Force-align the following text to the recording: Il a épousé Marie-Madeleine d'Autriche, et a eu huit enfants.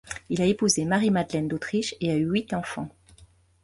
Il 0.29 0.41
a 0.41 0.45
épousé 0.47 0.83
Marie-Madeleine 0.85 1.47
d'Autriche, 1.47 1.93
et 2.01 2.09
a 2.09 2.15
eu 2.15 2.25
huit 2.25 2.53
enfants. 2.55 2.89